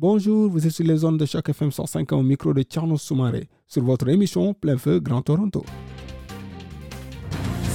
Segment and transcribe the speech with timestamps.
[0.00, 3.48] Bonjour, vous êtes sur les zones de Choc FM 105 au micro de Tierno Soumaré
[3.66, 5.64] sur votre émission Plein Feu Grand Toronto.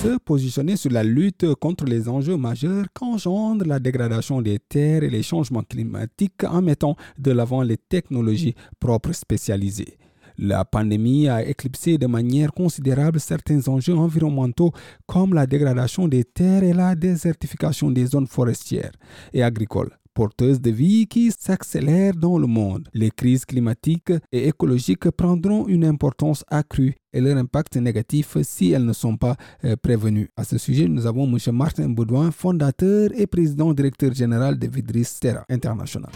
[0.01, 5.09] Se positionner sur la lutte contre les enjeux majeurs qu'engendre la dégradation des terres et
[5.09, 9.97] les changements climatiques en mettant de l'avant les technologies propres spécialisées.
[10.37, 14.71] La pandémie a éclipsé de manière considérable certains enjeux environnementaux
[15.07, 18.93] comme la dégradation des terres et la désertification des zones forestières
[19.33, 22.87] et agricoles porteuses de vie qui s'accélèrent dans le monde.
[22.93, 28.85] Les crises climatiques et écologiques prendront une importance accrue et leur impact négatif si elles
[28.85, 30.29] ne sont pas euh, prévenues.
[30.35, 31.37] À ce sujet, nous avons M.
[31.55, 36.11] Martin Baudouin, fondateur et président directeur général de Vidris Terra International.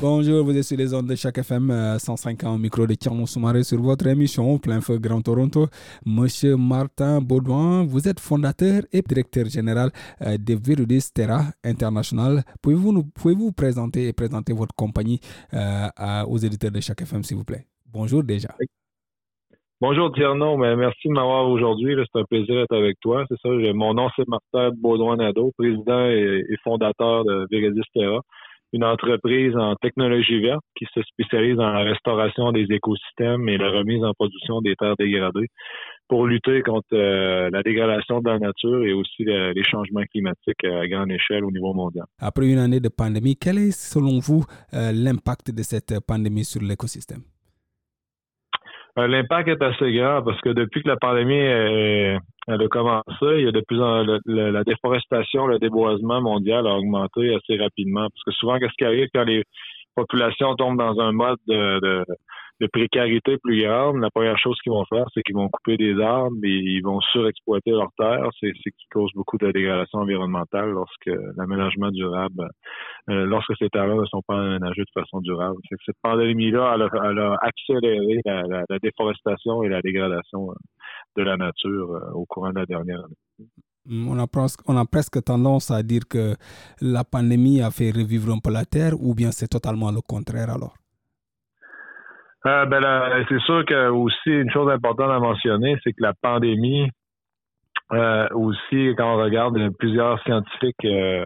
[0.00, 3.26] Bonjour, vous êtes sur les ondes de chaque FM 105 ans au micro de Tierno
[3.26, 5.66] Soumaré sur votre émission Plein Feu Grand Toronto.
[6.04, 12.42] Monsieur Martin Baudouin, vous êtes fondateur et directeur général euh, de Virudis Terra International.
[12.60, 15.20] Pouvez-vous nous présenter et présenter votre compagnie
[15.54, 15.88] euh,
[16.28, 17.64] aux éditeurs de chaque FM, s'il vous plaît?
[17.90, 18.48] Bonjour déjà.
[19.80, 21.94] Bonjour Tierno, merci de m'avoir aujourd'hui.
[21.96, 23.24] C'est un plaisir d'être avec toi.
[23.28, 23.72] C'est.
[23.72, 28.20] Mon nom c'est Martin Baudouin-Nadeau, président et, fondateur de Virudis Terra
[28.74, 33.70] une entreprise en technologie verte qui se spécialise dans la restauration des écosystèmes et la
[33.70, 35.46] remise en production des terres dégradées
[36.08, 40.88] pour lutter contre euh, la dégradation de la nature et aussi les changements climatiques à
[40.88, 42.04] grande échelle au niveau mondial.
[42.18, 44.44] Après une année de pandémie, quel est selon vous
[44.74, 47.22] euh, l'impact de cette pandémie sur l'écosystème?
[48.98, 53.44] Euh, l'impact est assez grand parce que depuis que la pandémie elle a commencé, il
[53.44, 58.08] y a de plus en la, déforestation, le déboisement mondial a augmenté assez rapidement.
[58.08, 59.44] Parce que souvent, qu'est-ce qui arrive quand les
[59.94, 62.04] populations tombent dans un mode de
[62.60, 66.00] de précarité plus grande, la première chose qu'ils vont faire, c'est qu'ils vont couper des
[66.00, 68.28] arbres et ils vont surexploiter leurs terres.
[68.38, 72.48] C'est ce qui cause beaucoup de dégradation environnementale lorsque l'aménagement durable,
[73.10, 75.56] euh, lorsque ces terres-là ne sont pas aménagées de façon durable.
[75.84, 80.54] Cette pandémie-là, elle, a accéléré la, déforestation et la dégradation euh,
[81.16, 83.48] de la nature euh, au courant de la dernière année.
[83.90, 86.36] On a, presque, on a presque tendance à dire que
[86.80, 90.48] la pandémie a fait revivre un peu la Terre ou bien c'est totalement le contraire
[90.48, 90.74] alors?
[92.46, 92.80] Euh, ben
[93.28, 96.90] c'est sûr que aussi une chose importante à mentionner, c'est que la pandémie
[97.92, 101.24] euh, aussi, quand on regarde plusieurs scientifiques euh,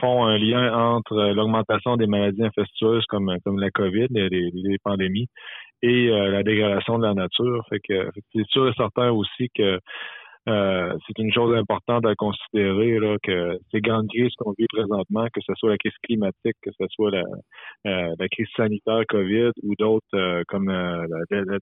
[0.00, 5.28] font un lien entre l'augmentation des maladies infectieuses comme comme la COVID, les, les pandémies,
[5.82, 7.64] et la dégradation de la nature.
[7.68, 9.80] Fait que c'est sûr et certain aussi que
[10.48, 15.26] euh, c'est une chose importante à considérer là, que ces grandes crises qu'on vit présentement,
[15.32, 17.24] que ce soit la crise climatique, que ce soit la,
[17.86, 21.04] euh, la crise sanitaire COVID ou d'autres euh, comme la,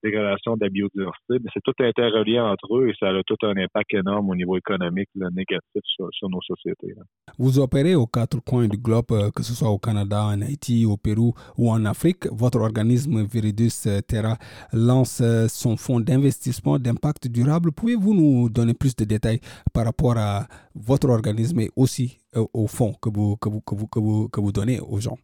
[0.03, 3.57] dégradation de la biodiversité, mais c'est tout interrelié entre eux et ça a tout un
[3.57, 6.95] impact énorme au niveau économique négatif sur, nos sociétés.
[7.39, 10.97] Vous opérez aux quatre coins du globe, que ce soit au Canada, en Haïti, au
[10.97, 12.27] Pérou ou en Afrique.
[12.33, 14.37] Votre organisme Viridus Terra
[14.73, 17.73] lance son fonds d'investissement d'impact durable.
[17.73, 19.41] Pouvez-vous nous donner plus de détails
[19.73, 23.75] par rapport à votre organisme et aussi euh, au fonds que vous, que, vous, que,
[23.75, 25.17] vous, que, vous, que vous donnez aux gens.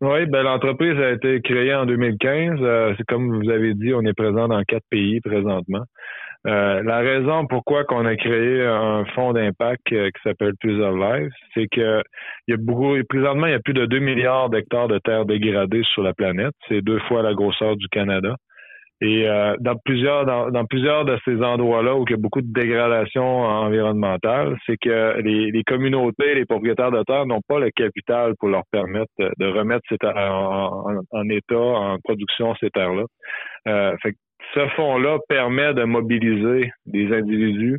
[0.00, 2.58] Oui, ben, l'entreprise a été créée en 2015.
[2.60, 5.84] Euh, c'est comme vous avez dit, on est présent dans quatre pays présentement.
[6.46, 11.68] Euh, la raison pourquoi qu'on a créé un fonds d'impact qui s'appelle Plusieurs Lives, c'est
[11.68, 12.02] que
[12.46, 15.24] il y a beaucoup, présentement, il y a plus de 2 milliards d'hectares de terres
[15.24, 16.52] dégradées sur la planète.
[16.68, 18.36] C'est deux fois la grosseur du Canada.
[19.00, 22.52] Et euh, dans plusieurs dans, plusieurs de ces endroits-là où il y a beaucoup de
[22.52, 28.48] dégradation environnementale, c'est que les, communautés, les propriétaires de terre n'ont pas le capital pour
[28.48, 33.04] leur permettre de remettre ces en, état, en production ces terres-là.
[33.68, 33.96] Euh,
[34.54, 37.78] ce fonds-là permet de mobiliser des individus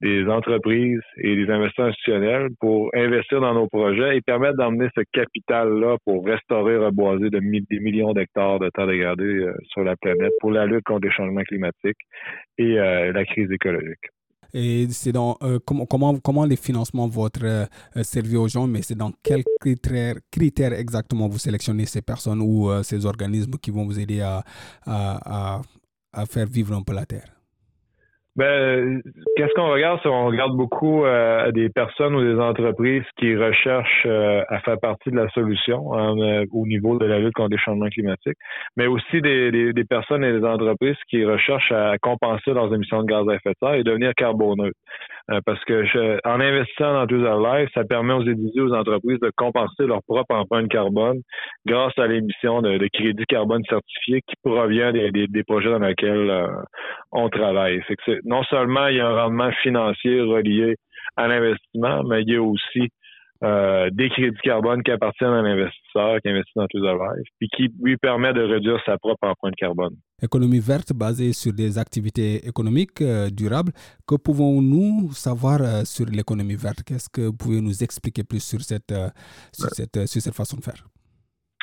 [0.00, 5.02] des entreprises et des investisseurs institutionnels pour investir dans nos projets et permettre d'emmener ce
[5.12, 10.32] capital-là pour restaurer, reboiser de des millions d'hectares de terres dégradées euh, sur la planète
[10.40, 11.96] pour la lutte contre les changements climatiques
[12.58, 14.10] et euh, la crise écologique.
[14.52, 17.68] Et c'est dans euh, comment, comment, les financements vont être
[18.02, 22.70] servis aux gens, mais c'est dans quels critères, critères exactement vous sélectionnez ces personnes ou
[22.82, 24.42] ces organismes qui vont vous aider à,
[24.86, 25.60] à,
[26.12, 27.35] à faire vivre un peu la terre?
[28.36, 29.00] Ben,
[29.34, 29.98] qu'est-ce qu'on regarde?
[30.04, 35.10] On regarde beaucoup euh, des personnes ou des entreprises qui recherchent euh, à faire partie
[35.10, 38.36] de la solution hein, euh, au niveau de la lutte contre les changements climatiques,
[38.76, 43.06] mais aussi des, des, personnes et des entreprises qui recherchent à compenser leurs émissions de
[43.06, 44.76] gaz à effet de serre et devenir carboneutres.
[45.44, 49.86] Parce que en investissant dans Twitter Life, ça permet aux individus, aux entreprises de compenser
[49.86, 51.20] leur propre empreinte carbone
[51.66, 56.48] grâce à l'émission de, de crédits carbone certifiés qui provient des, des, projets dans lesquels
[57.10, 57.82] on travaille.
[57.88, 60.76] C'est que non seulement il y a un rendement financier relié
[61.16, 62.90] à l'investissement, mais il y a aussi
[63.46, 67.64] euh, des crédits carbone qui appartiennent à l'investisseur qui investit dans Twitter Life, puis qui
[67.82, 69.94] lui permet de réduire sa propre empreinte carbone.
[70.22, 73.72] Économie verte basée sur des activités économiques euh, durables.
[74.08, 76.82] Que pouvons-nous savoir euh, sur l'économie verte?
[76.86, 78.94] Qu'est-ce que vous pouvez nous expliquer plus sur cette,
[79.52, 80.82] sur cette, sur cette façon de faire?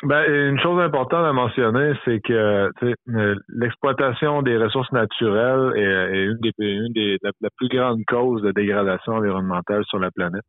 [0.02, 2.70] Ben, une chose importante à mentionner, c'est que
[3.48, 9.14] l'exploitation des ressources naturelles est, une des, une des la, plus grande cause de dégradation
[9.14, 10.44] environnementale sur la planète.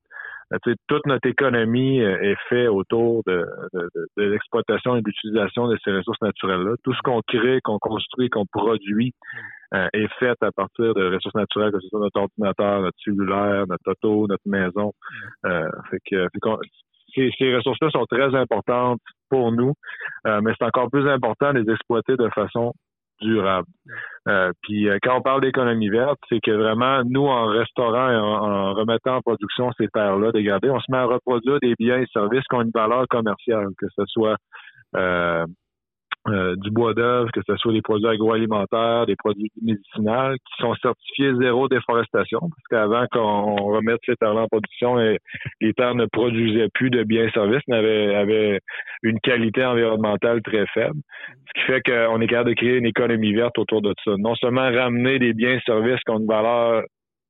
[0.54, 5.68] Euh, toute notre économie euh, est faite autour de, de, de l'exploitation et de l'utilisation
[5.68, 6.76] de ces ressources naturelles-là.
[6.84, 9.14] Tout ce qu'on crée, qu'on construit, qu'on produit
[9.94, 13.92] est fait à partir de ressources naturelles, que ce soit notre ordinateur, notre cellulaire, notre
[13.92, 14.94] auto, notre maison.
[15.44, 16.28] fait que,
[17.16, 19.74] ces, ressources-là sont très importantes pour nous,
[20.28, 22.74] euh, mais c'est encore plus important de les exploiter de façon
[23.22, 23.68] durable.
[24.28, 28.16] Euh, puis euh, quand on parle d'économie verte, c'est que vraiment, nous, en restaurant et
[28.16, 32.08] en, remettant en production ces terres-là dégradées, on se met à reproduire des biens et
[32.12, 34.38] services qui ont une valeur commerciale, que ce soit
[34.96, 35.46] euh,
[36.28, 41.34] du bois d'œuvre, que ce soit des produits agroalimentaires, des produits médicinaux, qui sont certifiés
[41.40, 46.90] zéro déforestation, parce qu'avant qu'on remette ces terres en production, les terres ne produisaient plus
[46.90, 48.60] de biens et services, mais avaient,
[49.04, 51.00] une qualité environnementale très faible.
[51.48, 54.12] Ce qui fait qu'on est capable de créer une économie verte autour de ça.
[54.18, 56.82] Non seulement ramener des biens et services qui ont une valeur euh,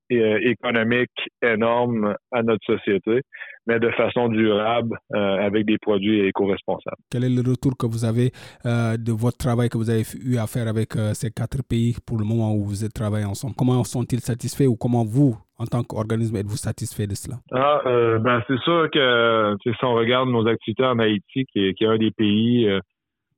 [0.10, 1.12] économique
[1.42, 3.22] énorme à notre société,
[3.68, 6.98] mais de façon durable euh, avec des produits éco-responsables.
[7.10, 8.32] Quel est le retour que vous avez
[8.66, 12.18] euh, de votre travail que vous avez eu à faire avec ces quatre pays pour
[12.18, 13.56] le moment où vous êtes travaillé ensemble?
[13.58, 17.38] Comment sont-ils satisfaits ou comment vous, en tant qu'organisme, êtes-vous satisfait de cela?
[17.52, 17.82] Ah,
[18.20, 21.88] ben, C'est sûr que si on regarde nos activités en Haïti, qui est, qui est
[21.88, 22.70] un des pays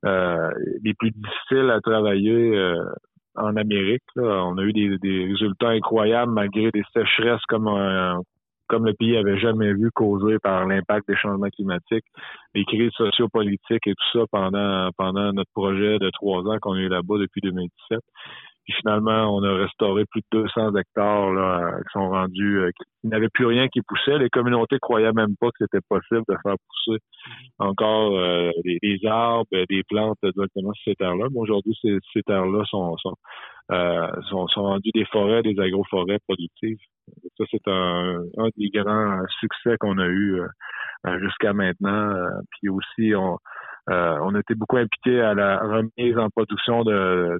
[0.03, 2.53] les plus difficiles à travailler
[3.37, 4.03] en Amérique.
[4.15, 7.69] On a eu des, résultats incroyables malgré des sécheresses comme
[8.67, 12.03] comme le pays avait jamais vu causées par l'impact des changements climatiques,
[12.53, 16.89] les crises sociopolitiques et tout ça pendant pendant notre projet de trois ans qu'on eu
[16.89, 17.99] là-bas depuis 2017.
[18.67, 22.69] Puis finalement, on a restauré plus de 200 hectares là, qui sont rendus, euh,
[23.01, 24.17] qui n'avaient plus rien qui poussait.
[24.17, 26.99] Les communautés croyaient même pas que c'était possible de faire pousser
[27.59, 31.27] encore euh, des, arbres, des plantes directement sur ces terres-là.
[31.31, 33.15] Mais aujourd'hui, ces, ces terres-là sont sont,
[33.71, 36.79] euh, sont, sont rendues des forêts, des agroforêts productives.
[37.37, 42.13] Ça, c'est un, un des grands succès qu'on a eu euh, jusqu'à maintenant.
[42.51, 43.37] Puis aussi, on
[43.89, 47.39] euh, on a été beaucoup impliqué à la remise en production de,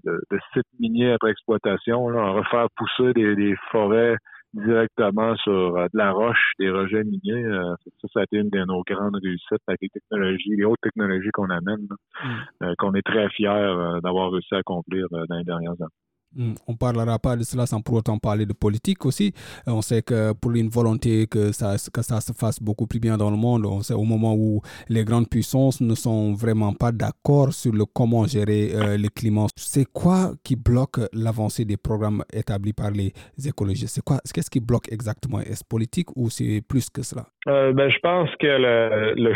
[0.54, 4.16] sites miniers après exploitation, là, refaire pousser des, forêts
[4.54, 7.44] directement sur euh, de la roche, des rejets miniers.
[7.44, 10.80] Euh, ça, ça a été une de nos grandes réussites avec les technologies, les hautes
[10.82, 11.88] technologies qu'on amène,
[12.24, 12.74] mm.
[12.78, 16.07] qu'on est très fiers d'avoir réussi à accomplir dans les dernières années.
[16.36, 19.34] Hmm, on ne parlera pas de cela sans pour autant parler de politique aussi.
[19.68, 23.00] Euh, on sait que pour une volonté que ça, que ça se fasse beaucoup plus
[23.00, 26.74] bien dans le monde, on sait au moment où les grandes puissances ne sont vraiment
[26.74, 29.48] pas d'accord sur le comment gérer euh, le climat.
[29.56, 33.14] C'est quoi qui bloque l'avancée des programmes établis par les
[33.48, 33.96] écologistes?
[33.96, 35.40] C'est quoi Qu'est-ce qui bloque exactement?
[35.40, 37.26] Est-ce politique ou c'est plus que cela?
[37.48, 39.34] Euh, ben, je pense que le, le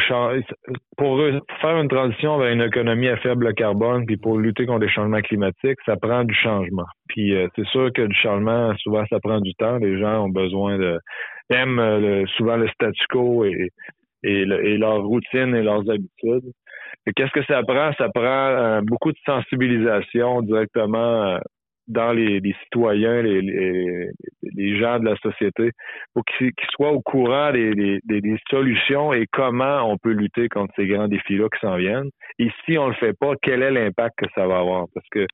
[0.98, 1.18] pour
[1.62, 5.22] faire une transition vers une économie à faible carbone, puis pour lutter contre les changements
[5.22, 6.81] climatiques, ça prend du changement.
[7.08, 9.78] Puis euh, c'est sûr que du changement, souvent, ça prend du temps.
[9.78, 11.00] Les gens ont besoin de
[11.50, 13.70] aiment euh, souvent le statu quo et,
[14.24, 16.52] et, et leur routine et leurs habitudes.
[17.16, 17.92] Qu'est-ce que ça prend?
[17.98, 21.40] Ça prend beaucoup de sensibilisation directement
[21.92, 25.72] dans les, citoyens, les, gens de la société,
[26.14, 30.88] pour qu'ils soient au courant des, des, solutions et comment on peut lutter contre ces
[30.88, 32.10] grands défis-là qui s'en viennent.
[32.40, 34.86] Et si on le fait pas, quel est l'impact que ça va avoir?
[34.94, 35.26] Parce que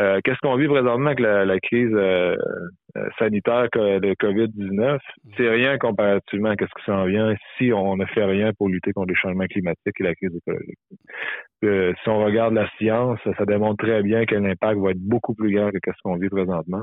[0.00, 2.36] euh, qu'est-ce qu'on vit présentement avec la, crise euh,
[2.96, 4.98] euh, sanitaire de COVID-19?
[5.36, 8.92] C'est rien comparativement à ce qui s'en vient si on ne fait rien pour lutter
[8.92, 10.78] contre les changements climatiques et la crise écologique.
[11.62, 15.52] Si on regarde la science, ça démontre très bien que l'impact va être beaucoup plus
[15.52, 16.82] grand que ce qu'on vit présentement.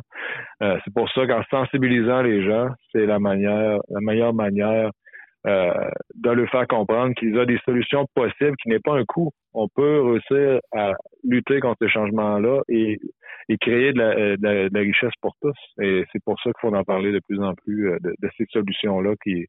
[0.60, 4.91] c'est pour ça qu'en sensibilisant les gens, c'est la manière, la meilleure manière
[5.46, 9.05] euh, de leur faire comprendre qu'il y a des solutions possibles, qui n'est pas un
[9.05, 9.29] coût.
[9.53, 12.98] On peut réussir à lutter contre ces changements-là et,
[13.50, 14.00] et créer de
[14.41, 15.55] la, richesse pour tous.
[15.79, 18.46] Et c'est pour ça qu'il faut en parler de plus en plus de, de ces
[18.50, 19.46] solutions-là qui,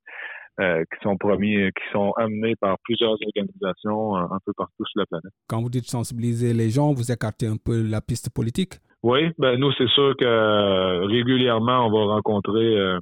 [0.61, 5.07] euh, qui sont promis, qui sont amenés par plusieurs organisations un peu partout sur la
[5.07, 5.33] planète.
[5.49, 8.75] Quand vous dites sensibiliser les gens, vous écartez un peu la piste politique?
[9.03, 12.99] Oui, ben nous, c'est sûr que euh, régulièrement, on va rencontrer euh,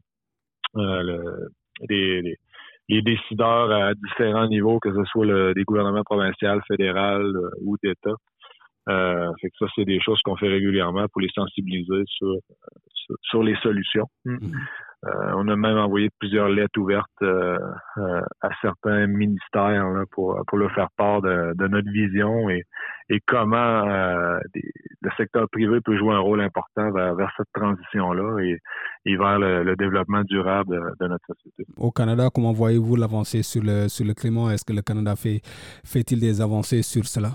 [0.74, 1.48] le,
[1.88, 2.36] les,
[2.88, 7.32] les, décideurs à différents niveaux, que ce soit le, des gouvernements provinciaux, fédéral
[7.62, 8.16] ou d'État.
[8.90, 12.34] Euh, fait que ça, c'est des choses qu'on fait régulièrement pour les sensibiliser sur,
[13.22, 14.06] sur, les solutions.
[14.26, 14.52] Mm-hmm.
[15.06, 17.58] Euh, on a même envoyé plusieurs lettres ouvertes euh,
[17.98, 22.62] euh, à certains ministères pour, pour leur faire part de, notre vision et,
[23.10, 28.58] et comment le secteur privé peut jouer un rôle important vers, cette transition-là et,
[29.04, 31.64] et, vers le, développement durable de, notre société.
[31.76, 34.54] Au Canada, comment voyez-vous l'avancée sur le, sur le climat?
[34.54, 35.40] Est-ce que le Canada fait,
[35.84, 37.30] fait-il des avancées sur cela?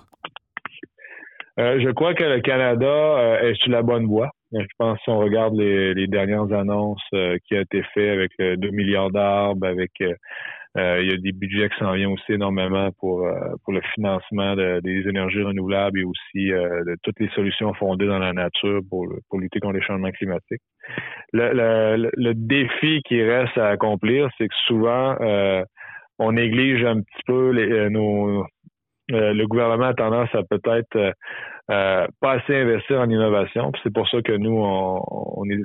[1.58, 4.30] je crois que le Canada est sur la bonne voie.
[4.52, 8.68] Je pense si on regarde les, dernières annonces euh, qui ont été faites avec 2
[8.68, 12.90] euh, milliards d'arbres, avec euh, il y a des budgets qui s'en viennent aussi énormément
[13.00, 13.28] pour
[13.64, 18.34] pour le financement des énergies renouvelables et aussi de toutes les solutions fondées dans la
[18.34, 20.62] nature pour, pour lutter contre les changements climatiques.
[21.34, 25.18] Le, le, défi qui reste à accomplir, c'est que souvent
[26.20, 28.46] on néglige un petit peu les, nos,
[29.10, 31.14] le gouvernement a tendance à peut-être
[31.70, 33.72] euh, pas assez investir en innovation.
[33.84, 35.62] C'est pour ça que nous, on, on est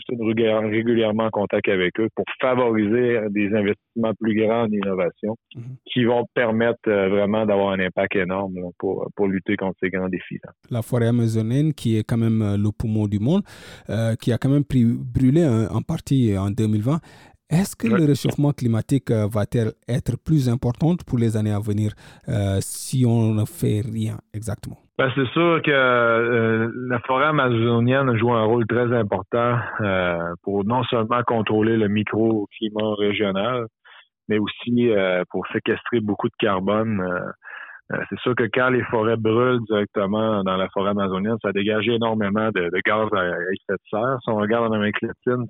[0.71, 5.77] régulièrement en contact avec eux pour favoriser des investissements plus grands en innovation mhm.
[5.91, 10.11] qui vont permettre euh, vraiment d'avoir un impact énorme pour, pour lutter contre ces grands
[10.11, 10.41] défis.
[10.45, 10.51] -là.
[10.71, 13.43] La forêt amazonienne, qui est quand même euh, le poumon du monde,
[14.21, 14.65] qui a quand même
[15.17, 15.43] brûlé
[15.79, 17.01] en partie en 2020,
[17.55, 21.93] est-ce que le réchauffement climatique va-t-il être plus important pour les années à venir
[22.61, 24.79] si on ne fait rien exactement?
[24.97, 30.65] Ben, c'est sûr que euh, la forêt amazonienne joue un rôle très important euh, pour
[30.65, 33.67] non seulement contrôler le microclimat régional,
[34.29, 37.03] mais aussi euh, pour séquestrer beaucoup de carbone.
[38.09, 42.51] c'est sûr que quand les forêts brûlent directement dans la forêt amazonienne, ça dégage énormément
[42.55, 44.19] de, gaz à effet de serre.
[44.23, 45.45] Si on regarde en Amérique latine,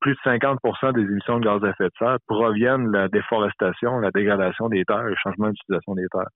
[0.00, 3.98] plus de 50% des émissions de gaz à effet de serre proviennent de la déforestation,
[3.98, 6.30] la dégradation des terres, le changement d'utilisation des terres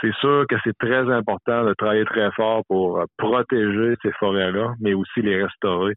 [0.00, 4.74] c'est sûr que c'est très important de travailler très fort pour euh, protéger ces forêts-là,
[4.80, 5.94] mais aussi les restaurer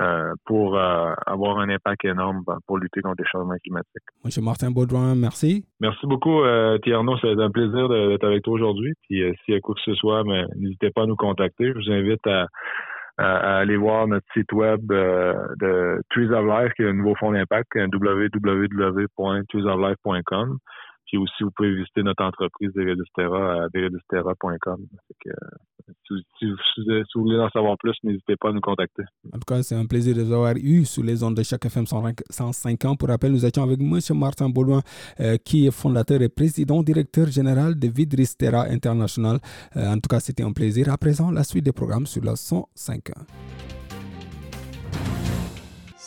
[0.00, 4.02] euh, pour euh, avoir un impact énorme pour lutter contre les changements climatiques.
[4.24, 5.66] Monsieur Martin Baudouin, merci.
[5.80, 7.16] Merci beaucoup, euh, Tierno.
[7.18, 8.92] C'est un plaisir d'être avec toi aujourd'hui.
[9.08, 10.24] Puis s'il y a quoi que ce soit,
[10.56, 11.68] n'hésitez pas à nous contacter.
[11.68, 12.46] Je vous invite à,
[13.18, 17.74] aller voir notre site web de Trees of Life, qui est un nouveau fonds d'impact,
[17.74, 20.58] www.treesoflife.com.
[21.12, 24.86] Puis aussi, vous pouvez visiter notre entreprise Deredistera à deredistera.com.
[25.26, 25.32] Euh,
[26.08, 29.02] si, si, vous voulez en savoir plus, n'hésitez pas à nous contacter.
[29.26, 31.66] En tout cas, c'est un plaisir de vous avoir eu sous les ondes de chaque
[31.66, 32.96] FM 105 ans.
[32.96, 34.00] Pour rappel, nous étions avec M.
[34.14, 34.80] Martin Bouloin,
[35.20, 39.38] euh, qui est fondateur et président directeur général de Vidristera International.
[39.76, 40.90] Euh, en tout cas, c'était un plaisir.
[40.90, 43.81] À présent, la suite des programmes sur la 105 ans.